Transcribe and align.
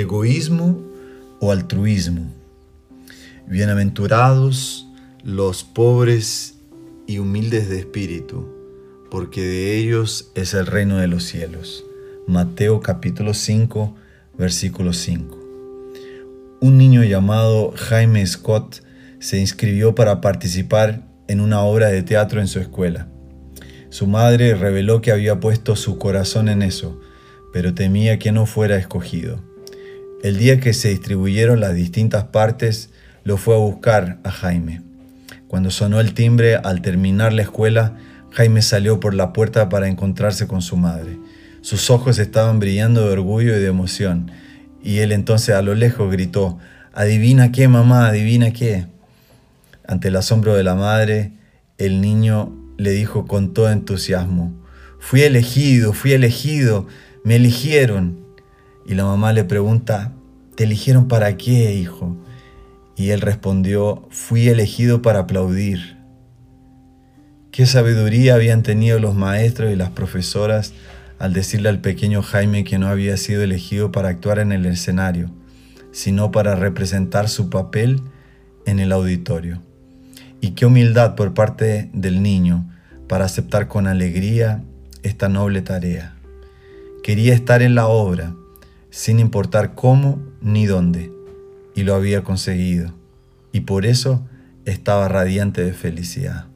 egoísmo 0.00 0.78
o 1.40 1.50
altruismo. 1.50 2.32
Bienaventurados 3.48 4.86
los 5.24 5.64
pobres 5.64 6.54
y 7.08 7.18
humildes 7.18 7.68
de 7.68 7.80
espíritu, 7.80 8.48
porque 9.10 9.42
de 9.42 9.76
ellos 9.76 10.30
es 10.36 10.54
el 10.54 10.66
reino 10.66 10.98
de 10.98 11.08
los 11.08 11.24
cielos. 11.24 11.84
Mateo 12.28 12.80
capítulo 12.80 13.34
5, 13.34 13.96
versículo 14.38 14.92
5. 14.92 15.36
Un 16.60 16.78
niño 16.78 17.02
llamado 17.02 17.72
Jaime 17.74 18.24
Scott 18.24 18.82
se 19.18 19.40
inscribió 19.40 19.96
para 19.96 20.20
participar 20.20 21.08
en 21.26 21.40
una 21.40 21.62
obra 21.62 21.88
de 21.88 22.02
teatro 22.04 22.40
en 22.40 22.46
su 22.46 22.60
escuela. 22.60 23.08
Su 23.90 24.06
madre 24.06 24.54
reveló 24.54 25.00
que 25.00 25.10
había 25.10 25.40
puesto 25.40 25.74
su 25.74 25.98
corazón 25.98 26.48
en 26.48 26.62
eso, 26.62 27.00
pero 27.52 27.74
temía 27.74 28.18
que 28.20 28.30
no 28.30 28.46
fuera 28.46 28.76
escogido. 28.76 29.47
El 30.22 30.36
día 30.36 30.58
que 30.58 30.72
se 30.72 30.88
distribuyeron 30.88 31.60
las 31.60 31.74
distintas 31.74 32.24
partes, 32.24 32.90
lo 33.22 33.36
fue 33.36 33.54
a 33.54 33.58
buscar 33.58 34.18
a 34.24 34.32
Jaime. 34.32 34.82
Cuando 35.46 35.70
sonó 35.70 36.00
el 36.00 36.12
timbre 36.12 36.56
al 36.56 36.82
terminar 36.82 37.32
la 37.32 37.42
escuela, 37.42 37.96
Jaime 38.32 38.62
salió 38.62 38.98
por 38.98 39.14
la 39.14 39.32
puerta 39.32 39.68
para 39.68 39.86
encontrarse 39.86 40.48
con 40.48 40.60
su 40.60 40.76
madre. 40.76 41.18
Sus 41.60 41.88
ojos 41.88 42.18
estaban 42.18 42.58
brillando 42.58 43.06
de 43.06 43.12
orgullo 43.12 43.56
y 43.56 43.60
de 43.60 43.68
emoción, 43.68 44.30
y 44.82 44.98
él 44.98 45.12
entonces 45.12 45.54
a 45.54 45.62
lo 45.62 45.74
lejos 45.74 46.10
gritó, 46.10 46.58
Adivina 46.92 47.52
qué, 47.52 47.68
mamá, 47.68 48.08
adivina 48.08 48.52
qué. 48.52 48.86
Ante 49.86 50.08
el 50.08 50.16
asombro 50.16 50.54
de 50.54 50.64
la 50.64 50.74
madre, 50.74 51.32
el 51.78 52.00
niño 52.00 52.52
le 52.76 52.90
dijo 52.90 53.26
con 53.26 53.54
todo 53.54 53.70
entusiasmo, 53.70 54.52
Fui 54.98 55.22
elegido, 55.22 55.92
fui 55.92 56.12
elegido, 56.12 56.88
me 57.24 57.36
eligieron. 57.36 58.27
Y 58.88 58.94
la 58.94 59.04
mamá 59.04 59.34
le 59.34 59.44
pregunta, 59.44 60.12
¿te 60.54 60.64
eligieron 60.64 61.08
para 61.08 61.36
qué, 61.36 61.74
hijo? 61.74 62.16
Y 62.96 63.10
él 63.10 63.20
respondió, 63.20 64.08
fui 64.10 64.48
elegido 64.48 65.02
para 65.02 65.20
aplaudir. 65.20 65.98
Qué 67.52 67.66
sabiduría 67.66 68.34
habían 68.34 68.62
tenido 68.62 68.98
los 68.98 69.14
maestros 69.14 69.70
y 69.70 69.76
las 69.76 69.90
profesoras 69.90 70.72
al 71.18 71.34
decirle 71.34 71.68
al 71.68 71.80
pequeño 71.80 72.22
Jaime 72.22 72.64
que 72.64 72.78
no 72.78 72.88
había 72.88 73.18
sido 73.18 73.42
elegido 73.42 73.92
para 73.92 74.08
actuar 74.08 74.38
en 74.38 74.52
el 74.52 74.64
escenario, 74.64 75.30
sino 75.92 76.30
para 76.30 76.54
representar 76.54 77.28
su 77.28 77.50
papel 77.50 78.00
en 78.64 78.78
el 78.78 78.92
auditorio. 78.92 79.60
Y 80.40 80.52
qué 80.52 80.64
humildad 80.64 81.14
por 81.14 81.34
parte 81.34 81.90
del 81.92 82.22
niño 82.22 82.70
para 83.06 83.26
aceptar 83.26 83.68
con 83.68 83.86
alegría 83.86 84.62
esta 85.02 85.28
noble 85.28 85.60
tarea. 85.60 86.14
Quería 87.02 87.34
estar 87.34 87.60
en 87.60 87.74
la 87.74 87.86
obra, 87.86 88.34
sin 88.90 89.18
importar 89.18 89.74
cómo 89.74 90.20
ni 90.40 90.66
dónde, 90.66 91.12
y 91.74 91.82
lo 91.82 91.94
había 91.94 92.22
conseguido, 92.22 92.94
y 93.52 93.60
por 93.60 93.86
eso 93.86 94.26
estaba 94.64 95.08
radiante 95.08 95.64
de 95.64 95.72
felicidad. 95.72 96.46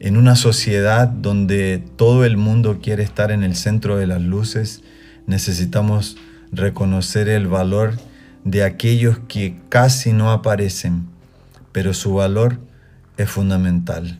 En 0.00 0.16
una 0.16 0.34
sociedad 0.34 1.08
donde 1.08 1.82
todo 1.96 2.24
el 2.24 2.36
mundo 2.36 2.80
quiere 2.82 3.02
estar 3.02 3.30
en 3.30 3.44
el 3.44 3.54
centro 3.54 3.96
de 3.96 4.06
las 4.06 4.20
luces, 4.20 4.82
necesitamos 5.26 6.16
reconocer 6.50 7.28
el 7.28 7.46
valor 7.46 7.94
de 8.44 8.64
aquellos 8.64 9.20
que 9.28 9.60
casi 9.68 10.12
no 10.12 10.32
aparecen, 10.32 11.06
pero 11.70 11.94
su 11.94 12.14
valor 12.14 12.58
es 13.16 13.30
fundamental. 13.30 14.18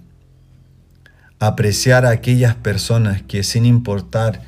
Apreciar 1.38 2.06
a 2.06 2.10
aquellas 2.10 2.54
personas 2.54 3.22
que 3.22 3.42
sin 3.42 3.66
importar 3.66 4.42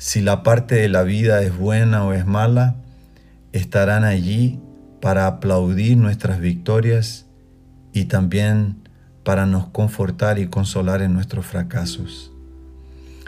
si 0.00 0.22
la 0.22 0.42
parte 0.42 0.76
de 0.76 0.88
la 0.88 1.02
vida 1.02 1.42
es 1.42 1.54
buena 1.54 2.06
o 2.06 2.14
es 2.14 2.24
mala, 2.24 2.76
estarán 3.52 4.02
allí 4.02 4.58
para 5.02 5.26
aplaudir 5.26 5.98
nuestras 5.98 6.40
victorias 6.40 7.26
y 7.92 8.06
también 8.06 8.76
para 9.24 9.44
nos 9.44 9.68
confortar 9.68 10.38
y 10.38 10.46
consolar 10.46 11.02
en 11.02 11.12
nuestros 11.12 11.44
fracasos. 11.44 12.32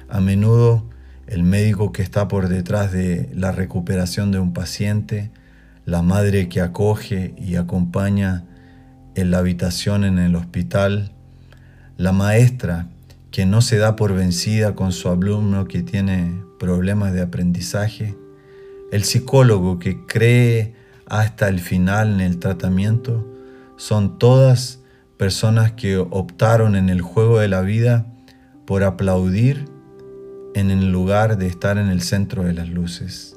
A 0.08 0.22
menudo 0.22 0.88
el 1.26 1.42
médico 1.42 1.92
que 1.92 2.00
está 2.00 2.26
por 2.26 2.48
detrás 2.48 2.90
de 2.90 3.28
la 3.34 3.52
recuperación 3.52 4.32
de 4.32 4.38
un 4.38 4.54
paciente, 4.54 5.30
la 5.84 6.00
madre 6.00 6.48
que 6.48 6.62
acoge 6.62 7.34
y 7.36 7.56
acompaña 7.56 8.44
en 9.14 9.30
la 9.30 9.38
habitación 9.38 10.04
en 10.04 10.18
el 10.18 10.34
hospital, 10.36 11.12
la 11.98 12.12
maestra 12.12 12.86
que 13.32 13.46
no 13.46 13.62
se 13.62 13.78
da 13.78 13.96
por 13.96 14.14
vencida 14.14 14.74
con 14.74 14.92
su 14.92 15.08
alumno 15.08 15.66
que 15.66 15.82
tiene 15.82 16.44
problemas 16.58 17.14
de 17.14 17.22
aprendizaje, 17.22 18.14
el 18.92 19.04
psicólogo 19.04 19.78
que 19.78 20.04
cree 20.06 20.74
hasta 21.06 21.48
el 21.48 21.58
final 21.58 22.12
en 22.12 22.20
el 22.20 22.38
tratamiento, 22.38 23.26
son 23.76 24.18
todas 24.18 24.80
personas 25.16 25.72
que 25.72 25.96
optaron 25.96 26.76
en 26.76 26.90
el 26.90 27.00
juego 27.00 27.38
de 27.38 27.48
la 27.48 27.62
vida 27.62 28.06
por 28.66 28.84
aplaudir 28.84 29.64
en 30.54 30.70
el 30.70 30.92
lugar 30.92 31.38
de 31.38 31.46
estar 31.46 31.78
en 31.78 31.88
el 31.88 32.02
centro 32.02 32.44
de 32.44 32.52
las 32.52 32.68
luces. 32.68 33.36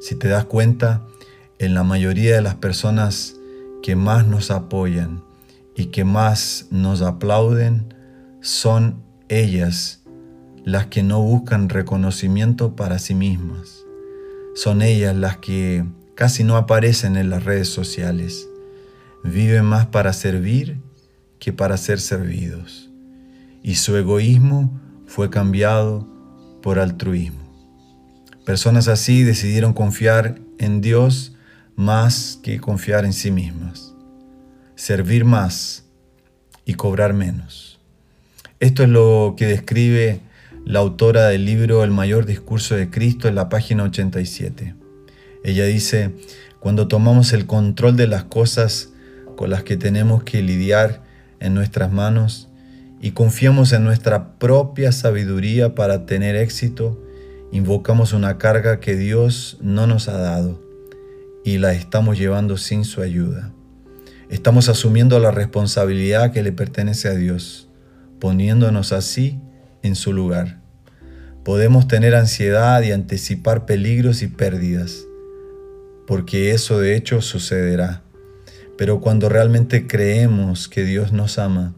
Si 0.00 0.14
te 0.14 0.28
das 0.28 0.44
cuenta, 0.44 1.02
en 1.58 1.74
la 1.74 1.82
mayoría 1.82 2.36
de 2.36 2.42
las 2.42 2.54
personas 2.54 3.34
que 3.82 3.96
más 3.96 4.24
nos 4.26 4.52
apoyan 4.52 5.24
y 5.74 5.86
que 5.86 6.04
más 6.04 6.68
nos 6.70 7.02
aplauden, 7.02 7.92
son 8.40 9.02
ellas 9.28 10.02
las 10.64 10.86
que 10.86 11.02
no 11.02 11.22
buscan 11.22 11.68
reconocimiento 11.68 12.76
para 12.76 12.98
sí 12.98 13.14
mismas. 13.14 13.84
Son 14.54 14.82
ellas 14.82 15.14
las 15.14 15.38
que 15.38 15.84
casi 16.14 16.44
no 16.44 16.56
aparecen 16.56 17.16
en 17.16 17.30
las 17.30 17.44
redes 17.44 17.68
sociales. 17.68 18.48
Viven 19.24 19.64
más 19.64 19.86
para 19.86 20.12
servir 20.12 20.80
que 21.38 21.52
para 21.52 21.76
ser 21.76 22.00
servidos. 22.00 22.90
Y 23.62 23.76
su 23.76 23.96
egoísmo 23.96 24.80
fue 25.06 25.30
cambiado 25.30 26.08
por 26.62 26.78
altruismo. 26.78 27.40
Personas 28.44 28.88
así 28.88 29.22
decidieron 29.22 29.72
confiar 29.72 30.40
en 30.58 30.80
Dios 30.80 31.36
más 31.76 32.38
que 32.42 32.60
confiar 32.60 33.04
en 33.04 33.12
sí 33.12 33.30
mismas. 33.30 33.94
Servir 34.76 35.24
más 35.24 35.84
y 36.64 36.74
cobrar 36.74 37.12
menos. 37.12 37.79
Esto 38.60 38.82
es 38.82 38.90
lo 38.90 39.36
que 39.38 39.46
describe 39.46 40.20
la 40.66 40.80
autora 40.80 41.28
del 41.28 41.46
libro 41.46 41.82
El 41.82 41.92
mayor 41.92 42.26
discurso 42.26 42.76
de 42.76 42.90
Cristo 42.90 43.26
en 43.26 43.34
la 43.34 43.48
página 43.48 43.84
87. 43.84 44.74
Ella 45.42 45.64
dice, 45.64 46.10
cuando 46.60 46.86
tomamos 46.86 47.32
el 47.32 47.46
control 47.46 47.96
de 47.96 48.06
las 48.06 48.24
cosas 48.24 48.90
con 49.34 49.48
las 49.48 49.62
que 49.62 49.78
tenemos 49.78 50.24
que 50.24 50.42
lidiar 50.42 51.02
en 51.40 51.54
nuestras 51.54 51.90
manos 51.90 52.50
y 53.00 53.12
confiamos 53.12 53.72
en 53.72 53.82
nuestra 53.82 54.34
propia 54.38 54.92
sabiduría 54.92 55.74
para 55.74 56.04
tener 56.04 56.36
éxito, 56.36 57.02
invocamos 57.52 58.12
una 58.12 58.36
carga 58.36 58.78
que 58.78 58.94
Dios 58.94 59.56
no 59.62 59.86
nos 59.86 60.06
ha 60.08 60.18
dado 60.18 60.60
y 61.46 61.56
la 61.56 61.72
estamos 61.72 62.18
llevando 62.18 62.58
sin 62.58 62.84
su 62.84 63.00
ayuda. 63.00 63.54
Estamos 64.28 64.68
asumiendo 64.68 65.18
la 65.18 65.30
responsabilidad 65.30 66.30
que 66.30 66.42
le 66.42 66.52
pertenece 66.52 67.08
a 67.08 67.14
Dios 67.14 67.69
poniéndonos 68.20 68.92
así 68.92 69.40
en 69.82 69.96
su 69.96 70.12
lugar. 70.12 70.60
Podemos 71.44 71.88
tener 71.88 72.14
ansiedad 72.14 72.82
y 72.82 72.92
anticipar 72.92 73.64
peligros 73.66 74.22
y 74.22 74.28
pérdidas, 74.28 75.04
porque 76.06 76.52
eso 76.52 76.78
de 76.78 76.94
hecho 76.94 77.22
sucederá. 77.22 78.02
Pero 78.76 79.00
cuando 79.00 79.28
realmente 79.28 79.86
creemos 79.86 80.68
que 80.68 80.84
Dios 80.84 81.12
nos 81.12 81.38
ama 81.38 81.74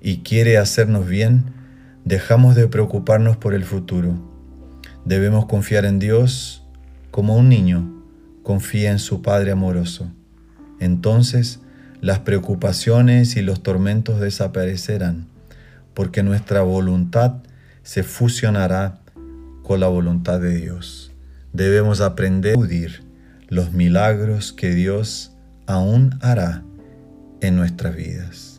y 0.00 0.18
quiere 0.18 0.58
hacernos 0.58 1.06
bien, 1.08 1.44
dejamos 2.04 2.54
de 2.54 2.68
preocuparnos 2.68 3.36
por 3.36 3.54
el 3.54 3.64
futuro. 3.64 4.14
Debemos 5.04 5.46
confiar 5.46 5.84
en 5.84 5.98
Dios 5.98 6.62
como 7.10 7.36
un 7.36 7.48
niño 7.48 7.98
confía 8.42 8.90
en 8.90 8.98
su 8.98 9.20
Padre 9.20 9.50
amoroso. 9.50 10.10
Entonces 10.80 11.60
las 12.00 12.20
preocupaciones 12.20 13.36
y 13.36 13.42
los 13.42 13.62
tormentos 13.62 14.20
desaparecerán 14.20 15.26
porque 15.98 16.22
nuestra 16.22 16.62
voluntad 16.62 17.42
se 17.82 18.04
fusionará 18.04 19.00
con 19.64 19.80
la 19.80 19.88
voluntad 19.88 20.38
de 20.38 20.54
Dios. 20.54 21.10
Debemos 21.52 22.00
aprender 22.00 22.52
a 22.52 22.54
acudir 22.54 23.02
los 23.48 23.72
milagros 23.72 24.52
que 24.52 24.70
Dios 24.76 25.32
aún 25.66 26.16
hará 26.22 26.62
en 27.40 27.56
nuestras 27.56 27.96
vidas. 27.96 28.57